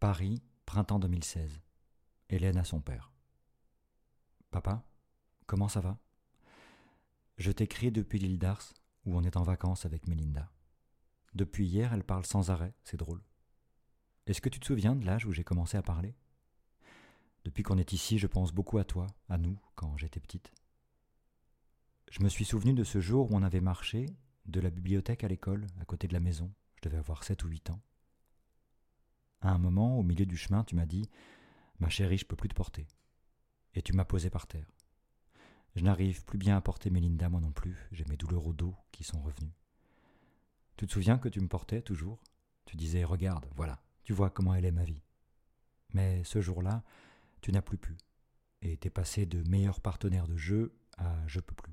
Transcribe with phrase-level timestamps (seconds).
[0.00, 1.60] Paris, printemps 2016.
[2.30, 3.10] Hélène à son père.
[4.52, 4.84] Papa,
[5.48, 5.98] comment ça va?
[7.36, 8.74] Je t'écris depuis l'île d'Ars,
[9.06, 10.52] où on est en vacances avec Mélinda.
[11.34, 13.24] Depuis hier, elle parle sans arrêt, c'est drôle.
[14.26, 16.14] Est-ce que tu te souviens de l'âge où j'ai commencé à parler?
[17.44, 20.52] Depuis qu'on est ici, je pense beaucoup à toi, à nous, quand j'étais petite.
[22.08, 24.06] Je me suis souvenu de ce jour où on avait marché
[24.46, 26.52] de la bibliothèque à l'école, à côté de la maison.
[26.76, 27.80] Je devais avoir sept ou huit ans.
[29.40, 31.08] À un moment, au milieu du chemin, tu m'as dit
[31.80, 32.86] Ma chérie, je peux plus te porter.
[33.74, 34.70] Et tu m'as posé par terre.
[35.76, 37.76] Je n'arrive plus bien à porter Mélinda, moi non plus.
[37.92, 39.54] J'ai mes douleurs au dos qui sont revenues.
[40.76, 42.20] Tu te souviens que tu me portais toujours?
[42.64, 45.02] Tu disais Regarde, voilà, tu vois comment elle est ma vie.
[45.94, 46.82] Mais ce jour-là,
[47.40, 47.96] tu n'as plus pu,
[48.62, 51.72] et t'es passé de meilleur partenaire de jeu à je peux plus.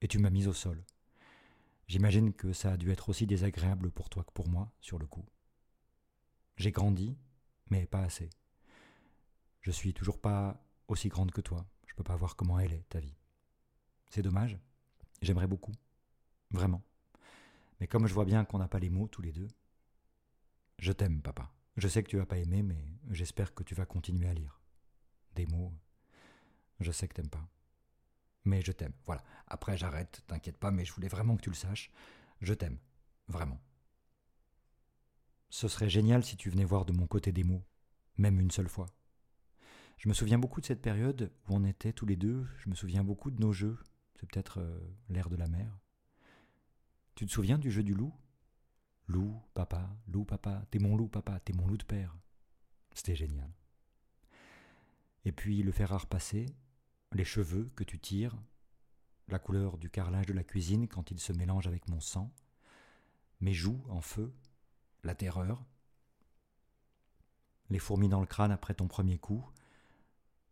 [0.00, 0.84] Et tu m'as mise au sol.
[1.88, 5.06] J'imagine que ça a dû être aussi désagréable pour toi que pour moi, sur le
[5.06, 5.24] coup.
[6.56, 7.16] J'ai grandi,
[7.70, 8.30] mais pas assez.
[9.60, 11.66] Je suis toujours pas aussi grande que toi.
[11.86, 13.16] Je peux pas voir comment elle est, ta vie.
[14.08, 14.58] C'est dommage.
[15.22, 15.72] J'aimerais beaucoup.
[16.50, 16.82] Vraiment.
[17.80, 19.48] Mais comme je vois bien qu'on n'a pas les mots tous les deux,
[20.78, 21.52] je t'aime, papa.
[21.76, 24.60] Je sais que tu vas pas aimer, mais j'espère que tu vas continuer à lire.
[25.34, 25.72] Des mots.
[26.80, 27.48] Je sais que t'aimes pas.
[28.44, 28.92] Mais je t'aime.
[29.06, 29.22] Voilà.
[29.46, 31.90] Après, j'arrête, t'inquiète pas, mais je voulais vraiment que tu le saches.
[32.40, 32.78] Je t'aime.
[33.28, 33.60] Vraiment.
[35.62, 37.62] Ce serait génial si tu venais voir de mon côté des mots,
[38.16, 38.88] même une seule fois.
[39.96, 42.74] Je me souviens beaucoup de cette période où on était tous les deux, je me
[42.74, 43.78] souviens beaucoup de nos jeux,
[44.16, 45.78] c'est peut-être euh, l'air de la mer.
[47.14, 48.12] Tu te souviens du jeu du loup?
[49.06, 52.16] Loup, papa, loup, papa, t'es mon loup, papa, t'es mon loup de père.
[52.92, 53.54] C'était génial.
[55.24, 56.46] Et puis le fer à repasser,
[57.12, 58.36] les cheveux que tu tires,
[59.28, 62.34] la couleur du carrelage de la cuisine quand il se mélange avec mon sang,
[63.38, 64.34] mes joues en feu,
[65.02, 65.64] la terreur,
[67.70, 69.44] les fourmis dans le crâne après ton premier coup,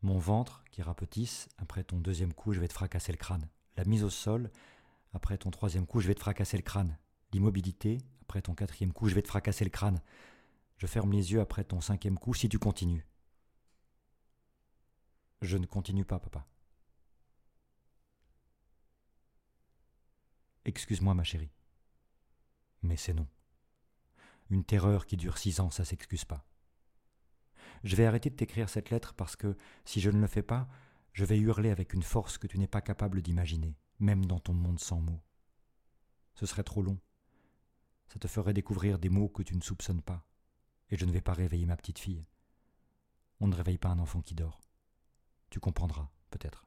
[0.03, 3.85] mon ventre qui rapetisse après ton deuxième coup, je vais te fracasser le crâne, la
[3.85, 4.51] mise au sol,
[5.13, 6.97] après ton troisième coup, je vais te fracasser le crâne,
[7.33, 10.01] l'immobilité, après ton quatrième coup, je vais te fracasser le crâne.
[10.79, 13.05] Je ferme les yeux après ton cinquième coup si tu continues.
[15.43, 16.47] Je ne continue pas, papa.
[20.65, 21.51] Excuse-moi, ma chérie.
[22.83, 23.27] Mais c'est non.
[24.51, 26.45] Une terreur qui dure six ans, ça s'excuse pas.
[27.85, 30.69] Je vais arrêter de t'écrire cette lettre parce que, si je ne le fais pas,
[31.13, 34.53] je vais hurler avec une force que tu n'es pas capable d'imaginer, même dans ton
[34.53, 35.23] monde sans mots.
[36.35, 36.99] Ce serait trop long.
[38.09, 40.27] Ça te ferait découvrir des mots que tu ne soupçonnes pas.
[40.91, 42.27] Et je ne vais pas réveiller ma petite fille.
[43.39, 44.61] On ne réveille pas un enfant qui dort.
[45.49, 46.67] Tu comprendras, peut-être.